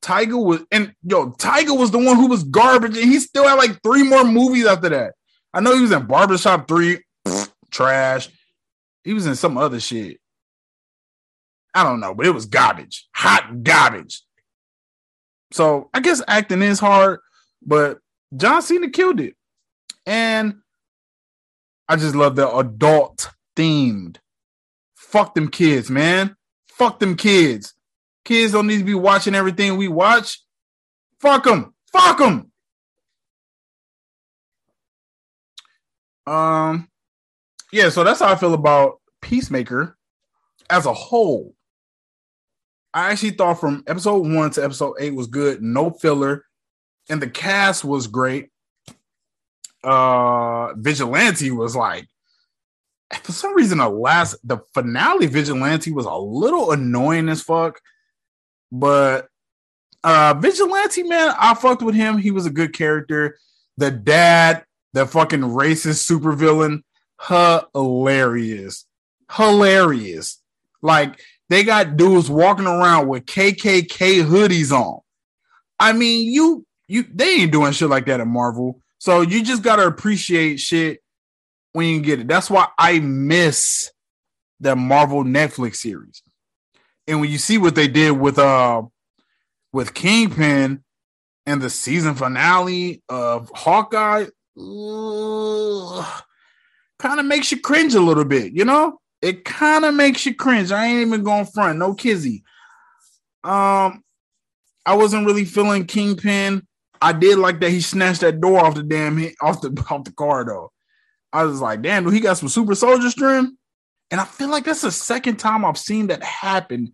[0.00, 3.54] Tyga was, and yo, Tyga was the one who was garbage, and he still had
[3.54, 5.14] like three more movies after that.
[5.52, 7.02] I know he was in Barbershop 3,
[7.70, 8.28] trash.
[9.02, 10.18] He was in some other shit.
[11.74, 14.22] I don't know, but it was garbage, hot garbage.
[15.52, 17.20] So I guess acting is hard,
[17.64, 17.98] but
[18.36, 19.34] John Cena killed it.
[20.06, 20.60] And
[21.88, 24.16] I just love the adult themed.
[24.94, 26.36] Fuck them kids, man.
[26.66, 27.74] Fuck them kids.
[28.24, 30.40] Kids don't need to be watching everything we watch.
[31.20, 31.74] Fuck them.
[31.92, 32.52] Fuck them.
[36.26, 36.88] Um,
[37.72, 39.96] yeah, so that's how I feel about Peacemaker
[40.68, 41.54] as a whole.
[42.92, 46.44] I actually thought from episode one to episode eight was good, no filler,
[47.08, 48.50] and the cast was great.
[49.84, 52.06] Uh Vigilante was like
[53.22, 57.80] for some reason the last the finale Vigilante was a little annoying as fuck,
[58.72, 59.28] but
[60.04, 62.18] uh Vigilante man, I fucked with him.
[62.18, 63.38] He was a good character.
[63.76, 66.82] The dad, the fucking racist supervillain,
[67.26, 68.84] hilarious.
[69.30, 70.42] Hilarious.
[70.82, 75.00] Like they got dudes walking around with KKK hoodies on.
[75.80, 78.80] I mean, you you they ain't doing shit like that at Marvel.
[78.98, 81.00] So you just gotta appreciate shit
[81.72, 82.28] when you get it.
[82.28, 83.92] That's why I miss
[84.58, 86.22] the Marvel Netflix series.
[87.06, 88.82] And when you see what they did with uh
[89.72, 90.82] with Kingpin
[91.46, 94.26] and the season finale of Hawkeye,
[96.98, 99.00] kind of makes you cringe a little bit, you know?
[99.22, 100.70] It kind of makes you cringe.
[100.70, 102.44] I ain't even going front, no kizzy.
[103.42, 104.04] Um,
[104.84, 106.66] I wasn't really feeling Kingpin.
[107.00, 110.12] I did like that he snatched that door off the damn off the off the
[110.12, 110.72] car though.
[111.32, 113.52] I was like, damn, he got some super soldier strength.
[114.10, 116.92] And I feel like that's the second time I've seen that happen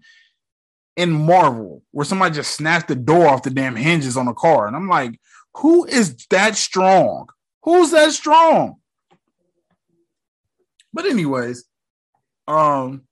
[0.96, 4.66] in Marvel, where somebody just snatched the door off the damn hinges on a car.
[4.66, 5.20] And I'm like,
[5.56, 7.28] who is that strong?
[7.62, 8.76] Who's that strong?
[10.92, 11.64] But anyways,
[12.46, 13.02] um,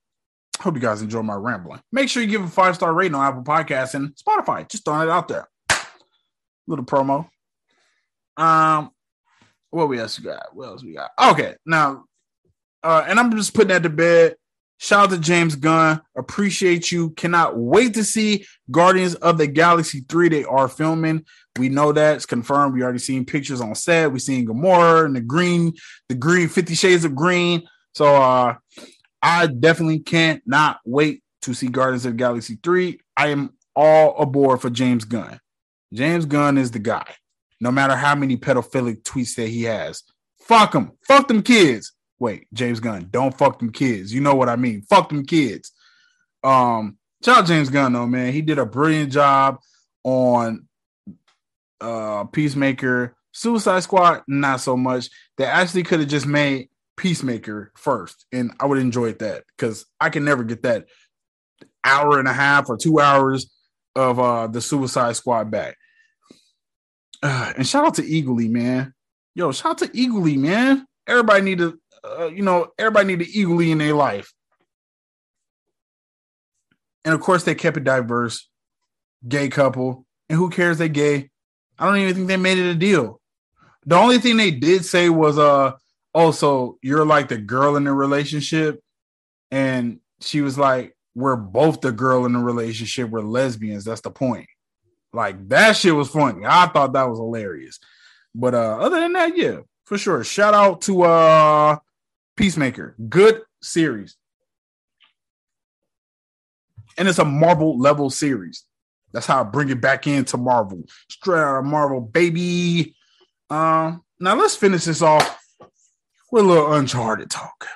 [0.60, 1.80] hope you guys enjoy my rambling.
[1.90, 4.68] Make sure you give a five star rating on Apple Podcasts and Spotify.
[4.68, 5.48] Just throwing it out there.
[6.66, 7.28] Little promo.
[8.36, 8.90] Um,
[9.70, 10.54] what we else got?
[10.54, 11.10] What else we got?
[11.20, 12.04] Okay, now,
[12.82, 14.36] uh, and I'm just putting that to bed.
[14.78, 16.00] Shout out to James Gunn.
[16.16, 17.10] Appreciate you.
[17.10, 20.28] Cannot wait to see Guardians of the Galaxy 3.
[20.28, 21.24] They are filming.
[21.56, 22.74] We know that it's confirmed.
[22.74, 24.10] We already seen pictures on set.
[24.10, 25.74] We seen Gamora and the green,
[26.08, 27.62] the green 50 shades of green.
[27.94, 28.54] So uh
[29.22, 32.98] I definitely can't not wait to see Guardians of the Galaxy 3.
[33.16, 35.38] I am all aboard for James Gunn.
[35.92, 37.14] James Gunn is the guy.
[37.60, 40.02] No matter how many pedophilic tweets that he has.
[40.40, 40.92] Fuck him.
[41.06, 41.92] Fuck them kids.
[42.18, 44.12] Wait, James Gunn, don't fuck them kids.
[44.12, 44.82] You know what I mean.
[44.82, 45.72] Fuck them kids.
[46.44, 48.32] Um, shout out James Gunn though, man.
[48.32, 49.58] He did a brilliant job
[50.04, 50.66] on
[51.80, 53.16] uh Peacemaker.
[53.32, 55.08] Suicide Squad, not so much.
[55.36, 60.10] They actually could have just made Peacemaker first, and I would enjoy that because I
[60.10, 60.86] can never get that
[61.84, 63.50] hour and a half or two hours
[63.94, 65.76] of uh the Suicide Squad back.
[67.22, 68.92] Uh, and shout out to Eagly, man.
[69.34, 70.86] Yo, shout out to Eagly, man.
[71.06, 74.32] Everybody need to, uh, you know, everybody need to Eagly in their life.
[77.04, 78.48] And of course, they kept it diverse.
[79.26, 80.78] Gay couple, and who cares?
[80.78, 81.30] They gay.
[81.78, 83.20] I don't even think they made it a deal.
[83.86, 85.72] The only thing they did say was, uh,
[86.14, 88.80] also you're like the girl in the relationship
[89.50, 93.10] and she was like we're both the girl in the relationship.
[93.10, 93.84] We're lesbians.
[93.84, 94.48] That's the point.
[95.12, 96.44] Like that shit was funny.
[96.46, 97.78] I thought that was hilarious.
[98.34, 100.24] But uh other than that yeah for sure.
[100.24, 101.76] Shout out to uh
[102.36, 102.96] peacemaker.
[103.08, 104.16] Good series.
[106.96, 108.64] And it's a marvel level series.
[109.12, 110.84] That's how i bring it back into marvel.
[111.10, 112.94] Straight out of marvel baby.
[113.50, 115.38] Um now let's finish this off
[116.30, 117.66] with a little Uncharted talk.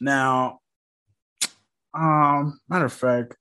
[0.00, 0.60] Now,
[1.98, 3.36] um, matter of fact,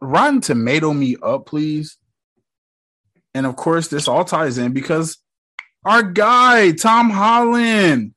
[0.00, 1.96] Rotten Tomato me up, please.
[3.34, 5.18] And of course, this all ties in because
[5.84, 8.14] our guy, Tom Holland,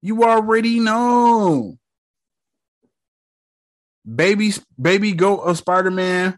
[0.00, 1.76] you already know.
[4.06, 6.36] Baby, baby goat of Spider-Man.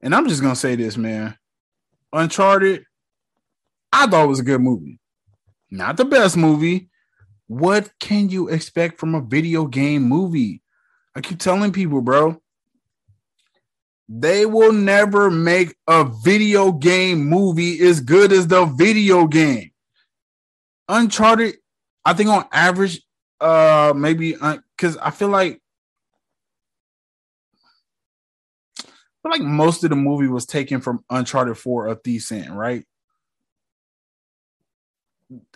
[0.00, 1.36] And I'm just gonna say this, man.
[2.12, 2.84] Uncharted
[3.96, 4.98] I thought was a good movie.
[5.70, 6.88] Not the best movie.
[7.46, 10.62] What can you expect from a video game movie?
[11.14, 12.40] I keep telling people, bro,
[14.08, 19.70] they will never make a video game movie as good as the video game.
[20.88, 21.56] Uncharted,
[22.04, 23.00] I think on average,
[23.40, 25.60] uh, maybe because uh, I feel like
[28.78, 28.82] I
[29.22, 32.84] feel like most of the movie was taken from Uncharted 4 of Decent, right?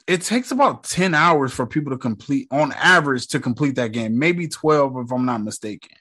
[0.07, 4.19] It takes about 10 hours for people to complete on average to complete that game.
[4.19, 5.97] Maybe 12 if i'm not mistaken.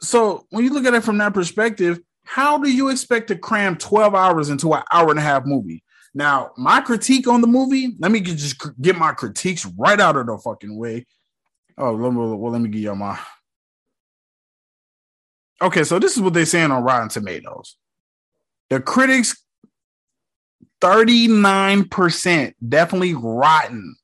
[0.00, 3.76] So when you look at it from that perspective how do you expect to cram
[3.76, 5.82] 12 hours into an hour and a half movie?
[6.14, 10.26] Now my critique on the movie let me just get my critiques right out of
[10.26, 11.06] the fucking way.
[11.76, 13.18] Oh let me, well let me give y'all my.
[15.60, 17.76] Okay so this is what they're saying on rotten tomatoes.
[18.70, 19.43] The critics
[20.80, 23.96] 39%, definitely rotten.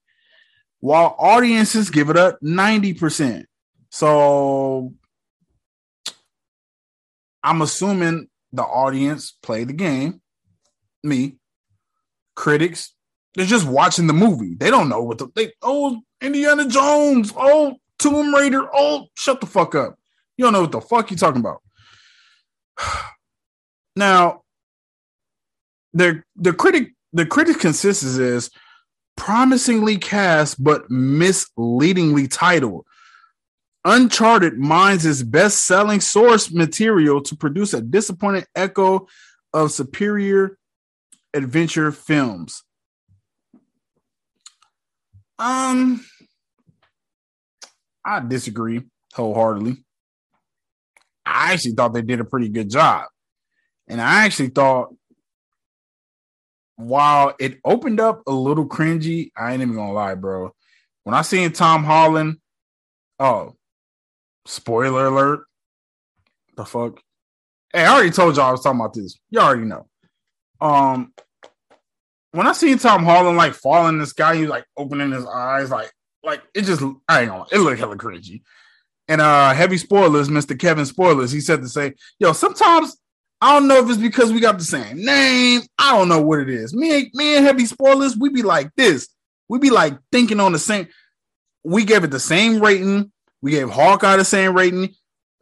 [0.81, 3.45] While audiences give it a 90%.
[3.91, 4.95] So
[7.43, 10.21] I'm assuming the audience played the game.
[11.03, 11.37] Me,
[12.35, 12.95] critics,
[13.35, 14.55] they're just watching the movie.
[14.55, 19.47] They don't know what the they oh Indiana Jones, oh Tomb Raider, oh shut the
[19.47, 19.99] fuck up.
[20.37, 21.63] You don't know what the fuck you talking about.
[23.97, 24.45] Now,
[25.93, 28.51] the the critic the critic consensus is
[29.17, 32.87] promisingly cast but misleadingly titled.
[33.85, 39.07] Uncharted mines its best selling source material to produce a disappointing echo
[39.53, 40.59] of superior
[41.35, 42.63] adventure films.
[45.39, 46.05] Um,
[48.05, 48.83] I disagree
[49.15, 49.83] wholeheartedly.
[51.25, 53.07] I actually thought they did a pretty good job.
[53.89, 54.95] And I actually thought
[56.81, 60.55] while it opened up a little cringy, I ain't even gonna lie, bro.
[61.05, 62.39] When I seen Tom Holland,
[63.19, 63.55] oh,
[64.47, 65.47] spoiler alert.
[66.57, 67.01] The fuck?
[67.73, 69.19] Hey, I already told y'all I was talking about this.
[69.31, 69.87] You all already know.
[70.61, 71.13] Um,
[72.33, 75.27] when I seen Tom Holland like falling in the sky, he was like opening his
[75.27, 75.91] eyes, like,
[76.23, 78.43] like it just I ain't gonna it looked hella cringy.
[79.09, 80.59] And uh heavy spoilers, Mr.
[80.59, 82.97] Kevin Spoilers, he said to say, yo, sometimes
[83.43, 85.63] I don't know if it's because we got the same name.
[85.79, 86.75] I don't know what it is.
[86.75, 89.09] Me, me and heavy spoilers, we be like this.
[89.49, 90.89] We be like thinking on the same.
[91.65, 93.11] We gave it the same rating.
[93.41, 94.95] We gave Hawkeye the same rating.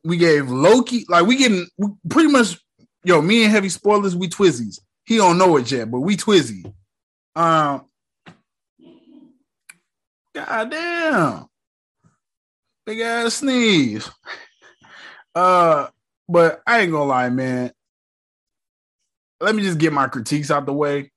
[0.04, 2.58] We gave Loki like we getting we pretty much.
[3.04, 4.80] Yo, me and heavy spoilers, we twizzies.
[5.04, 6.72] He don't know it yet, but we twizzy.
[7.34, 7.86] Um,
[10.34, 11.46] God damn,
[12.86, 14.08] big ass sneeze.
[15.34, 15.86] Uh,
[16.28, 17.70] but I ain't gonna lie, man
[19.40, 21.10] let me just get my critiques out the way.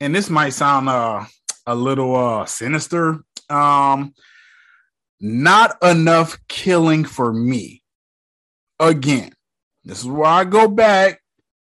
[0.00, 1.24] And this might sound uh,
[1.66, 3.20] a little uh, sinister.
[3.48, 4.14] Um,
[5.20, 7.82] not enough killing for me.
[8.78, 9.32] Again,
[9.84, 11.20] this is where I go back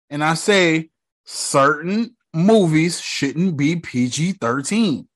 [0.09, 0.89] and I say
[1.25, 5.07] certain movies shouldn't be PG 13.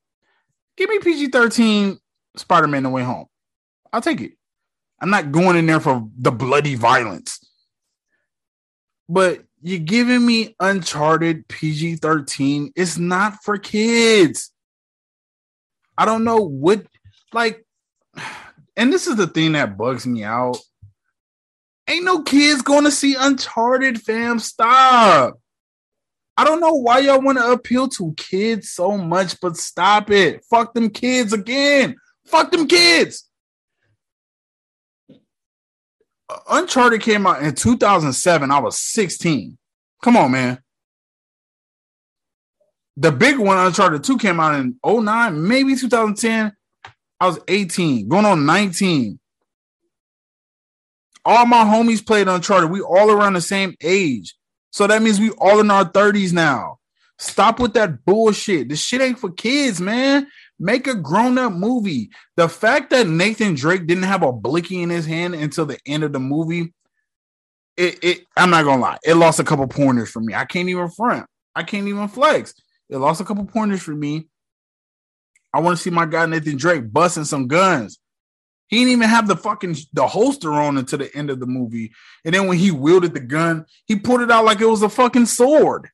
[0.76, 1.98] Give me PG 13
[2.36, 3.28] Spider Man No Way Home.
[3.92, 4.34] I'll take it.
[5.00, 7.40] I'm not going in there for the bloody violence.
[9.08, 12.74] But you're giving me Uncharted PG 13.
[12.76, 14.52] It's not for kids.
[15.98, 16.86] I don't know what,
[17.32, 17.66] like,
[18.76, 20.58] and this is the thing that bugs me out.
[21.88, 24.40] Ain't no kids going to see Uncharted, fam.
[24.40, 25.40] Stop.
[26.36, 30.44] I don't know why y'all want to appeal to kids so much, but stop it.
[30.50, 31.96] Fuck them kids again.
[32.26, 33.30] Fuck them kids.
[36.50, 38.52] Uncharted came out in 2007.
[38.52, 39.58] I was 16.
[40.02, 40.60] Come on, man.
[42.98, 46.54] The big one, Uncharted 2, came out in 09, maybe 2010.
[47.20, 49.20] I was 18, going on 19.
[51.26, 52.70] All my homies played Uncharted.
[52.70, 54.36] We all around the same age.
[54.72, 56.80] So that means we all in our 30s now.
[57.18, 58.70] Stop with that bullshit.
[58.70, 60.28] This shit ain't for kids, man.
[60.60, 62.10] Make a grown up movie.
[62.38, 66.04] The fact that Nathan Drake didn't have a blicky in his hand until the end
[66.04, 66.74] of the movie,
[67.76, 70.34] it, it I'm not gonna lie, it lost a couple pointers for me.
[70.34, 71.26] I can't even front.
[71.56, 72.54] I can't even flex.
[72.90, 74.28] It lost a couple pointers for me.
[75.54, 78.00] I want to see my guy Nathan Drake busting some guns.
[78.68, 81.92] He didn't even have the fucking the holster on until the end of the movie.
[82.26, 84.90] And then when he wielded the gun, he pulled it out like it was a
[84.90, 85.90] fucking sword.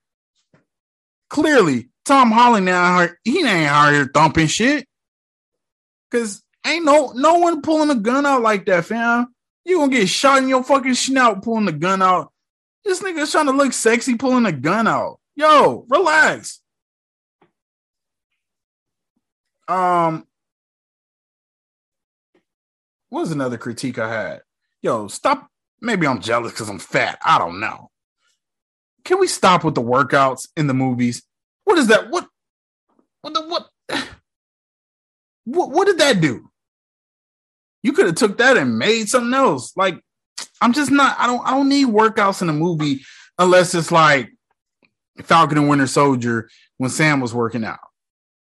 [1.30, 4.88] Clearly, Tom Holland now he ain't out here thumping shit.
[6.12, 9.28] Cause ain't no no one pulling a gun out like that, fam.
[9.64, 12.32] You gonna get shot in your fucking snout pulling the gun out.
[12.84, 15.20] This nigga's trying to look sexy pulling a gun out.
[15.36, 16.62] Yo, relax.
[19.68, 20.26] Um,
[23.10, 24.42] what was another critique I had?
[24.82, 25.48] Yo, stop.
[25.82, 27.20] Maybe I'm jealous because I'm fat.
[27.24, 27.92] I don't know.
[29.04, 31.24] Can we stop with the workouts in the movies?
[31.64, 32.10] What is that?
[32.10, 32.28] What?
[33.22, 33.34] What?
[33.34, 33.70] The, what?
[35.46, 35.72] What?
[35.72, 36.50] What did that do?
[37.82, 39.76] You could have took that and made something else.
[39.76, 40.00] Like,
[40.62, 41.16] I'm just not.
[41.18, 41.46] I don't.
[41.46, 43.02] I don't need workouts in a movie
[43.40, 44.30] unless it's like
[45.24, 47.80] Falcon and Winter Soldier when Sam was working out.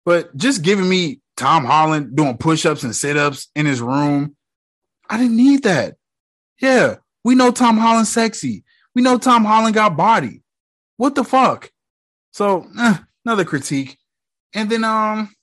[0.05, 4.35] But just giving me Tom Holland doing push-ups and sit-ups in his room,
[5.09, 5.95] I didn't need that.
[6.61, 8.63] Yeah, we know Tom Holland sexy.
[8.93, 10.41] We know Tom Holland got body.
[10.99, 11.71] What the fuck?
[12.33, 13.97] So eh, another critique.
[14.53, 15.33] And then um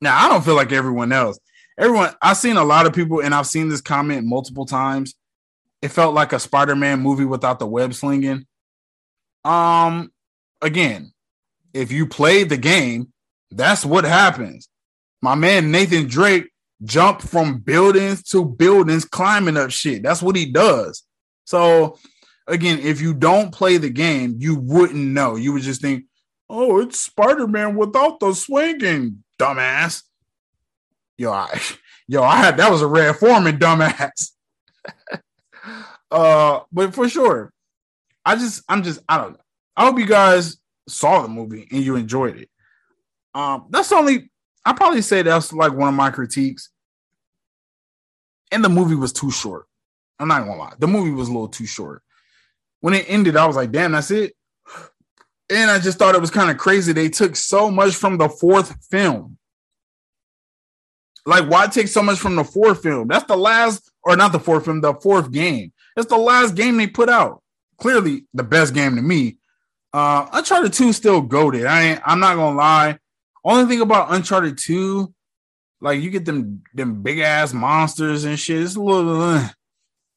[0.00, 1.38] now I don't feel like everyone else.
[1.78, 5.14] Everyone I've seen a lot of people and I've seen this comment multiple times.
[5.82, 8.46] It felt like a Spider-Man movie without the web slinging.
[9.44, 10.12] Um
[10.62, 11.12] again,
[11.74, 13.12] if you play the game,
[13.50, 14.70] that's what happens.
[15.20, 16.48] My man Nathan Drake
[16.84, 20.02] jumped from buildings to buildings, climbing up shit.
[20.02, 21.02] That's what he does.
[21.44, 21.98] So,
[22.48, 25.36] again, if you don't play the game, you wouldn't know.
[25.36, 26.04] You would just think,
[26.50, 30.02] oh, it's Spider Man without the swinging, dumbass.
[31.16, 31.60] Yo, I,
[32.08, 34.30] yo, I had that was a red Forman, dumbass.
[36.10, 37.52] uh, but for sure,
[38.24, 39.40] I just, I'm just, I don't know.
[39.76, 40.56] I hope you guys
[40.88, 42.50] saw the movie and you enjoyed it.
[43.34, 44.30] Um, that's only
[44.64, 46.68] I probably say that's like one of my critiques.
[48.50, 49.66] And the movie was too short.
[50.18, 52.02] I'm not gonna lie, the movie was a little too short.
[52.80, 54.34] When it ended, I was like, damn, that's it.
[55.50, 56.92] And I just thought it was kind of crazy.
[56.92, 59.38] They took so much from the fourth film.
[61.24, 63.08] Like, why take so much from the fourth film?
[63.08, 65.72] That's the last, or not the fourth film, the fourth game.
[65.96, 67.42] It's the last game they put out.
[67.78, 69.38] Clearly, the best game to me.
[69.92, 71.66] Uh, Uncharted 2 still goaded.
[71.66, 72.98] I ain't, I'm not gonna lie.
[73.44, 75.12] Only thing about Uncharted 2,
[75.80, 78.62] like you get them them big ass monsters and shit.
[78.62, 79.48] It's a little uh,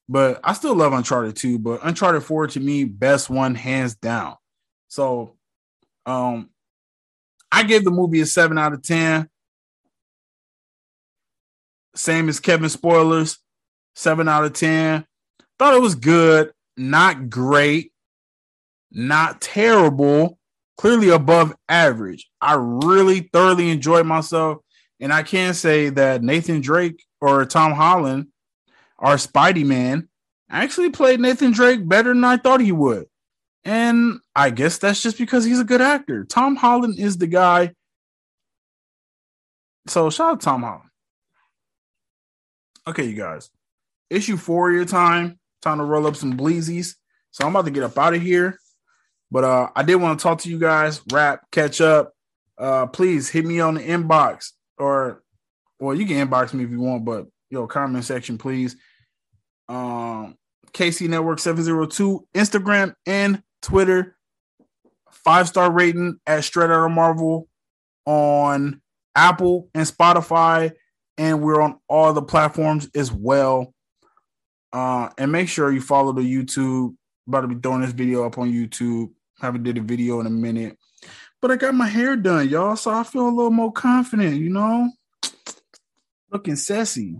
[0.10, 4.36] but I still love Uncharted 2, but Uncharted 4 to me, best one hands down.
[4.88, 5.36] So
[6.06, 6.50] um
[7.52, 9.30] I gave the movie a seven out of ten.
[11.96, 13.38] Same as Kevin spoilers,
[13.96, 15.06] seven out of ten.
[15.60, 17.92] Thought it was good, not great,
[18.92, 20.40] not terrible,
[20.78, 22.30] clearly above average.
[22.40, 24.60] I really thoroughly enjoyed myself.
[25.00, 28.28] And I can say that Nathan Drake or Tom Holland,
[29.02, 30.08] our Spidey man,
[30.50, 33.08] actually played Nathan Drake better than I thought he would.
[33.64, 36.24] And I guess that's just because he's a good actor.
[36.24, 37.74] Tom Holland is the guy.
[39.88, 40.90] So shout out Tom Holland.
[42.88, 43.50] Okay, you guys.
[44.10, 45.40] Issue four your time.
[45.62, 46.96] Time to roll up some bleezies.
[47.32, 48.58] So I'm about to get up out of here.
[49.30, 52.14] But uh, I did want to talk to you guys, rap, catch up.
[52.58, 55.24] Uh, please hit me on the inbox or,
[55.80, 58.76] well, you can inbox me if you want, but yo, comment section, please.
[59.72, 60.36] Um,
[60.74, 64.18] KC Network 702, Instagram and Twitter.
[65.12, 67.48] Five star rating at Straight Outta Marvel
[68.06, 68.82] on
[69.16, 70.72] Apple and Spotify,
[71.18, 73.74] and we're on all the platforms as well.
[74.74, 76.96] Uh, and make sure you follow the YouTube.
[77.28, 79.12] About to be throwing this video up on YouTube
[79.42, 80.78] haven't did a video in a minute,
[81.42, 82.76] but I got my hair done, y'all.
[82.76, 84.90] So I feel a little more confident, you know,
[86.32, 87.16] looking sassy.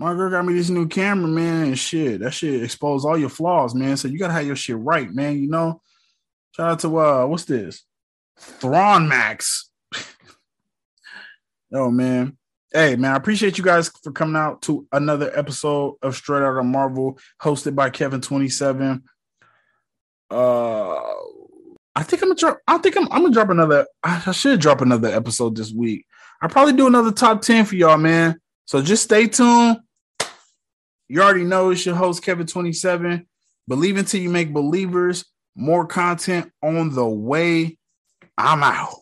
[0.00, 2.20] My girl got me this new camera, man, and shit.
[2.20, 3.96] That shit expose all your flaws, man.
[3.96, 5.40] So you gotta have your shit right, man.
[5.40, 5.82] You know.
[6.52, 7.82] Shout out to uh, what's this?
[8.38, 9.70] Thrawn Max.
[11.72, 12.36] oh man.
[12.72, 16.58] Hey man, I appreciate you guys for coming out to another episode of Straight Out
[16.58, 19.02] of Marvel, hosted by Kevin Twenty Seven.
[20.30, 20.94] Uh,
[21.96, 22.58] I think I'm gonna drop.
[22.68, 23.10] I think I'm.
[23.10, 23.86] I'm gonna drop another.
[24.04, 26.06] I, I should drop another episode this week.
[26.40, 28.40] I'll probably do another top ten for y'all, man.
[28.66, 29.78] So just stay tuned.
[31.08, 33.26] You already know it's your host Kevin Twenty Seven.
[33.66, 35.24] Believe until you make believers.
[35.56, 37.78] More content on the way.
[38.36, 38.94] I'm out.